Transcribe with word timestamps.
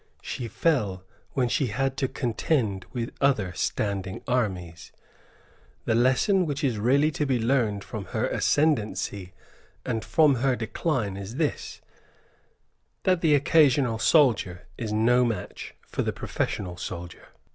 She 0.23 0.47
fell 0.47 1.03
when 1.33 1.47
she 1.47 1.67
had 1.67 1.95
to 1.97 2.07
contend 2.07 2.87
with 2.91 3.13
other 3.21 3.53
standing 3.53 4.23
armies. 4.27 4.91
The 5.85 5.93
lesson 5.93 6.47
which 6.47 6.63
is 6.63 6.79
really 6.79 7.11
to 7.11 7.23
be 7.27 7.37
learned 7.39 7.83
from 7.83 8.05
her 8.05 8.25
ascendency 8.25 9.33
and 9.85 10.03
from 10.03 10.37
her 10.41 10.55
decline 10.55 11.17
is 11.17 11.35
this, 11.35 11.81
that 13.03 13.21
the 13.21 13.35
occasional 13.35 13.99
soldier 13.99 14.65
is 14.75 14.91
no 14.91 15.23
match 15.23 15.75
for 15.85 16.01
the 16.01 16.11
professional 16.13 16.77
soldier. 16.77 17.27